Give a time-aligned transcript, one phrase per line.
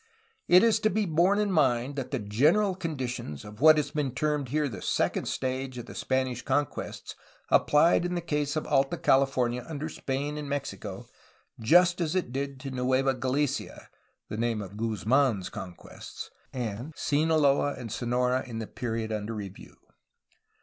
[0.47, 4.15] It is to be borne in mind that the general conditions of what has been
[4.15, 7.13] termed here the second stage of the Spanish conquests
[7.51, 11.05] appUed in the case of Alta California under Spain and Mexico,
[11.59, 13.89] just as it did to Nueva Galicia
[14.27, 16.31] (the name of Guz man's conquests),
[16.95, 19.75] Sinaloa, and Sonora in the period under review.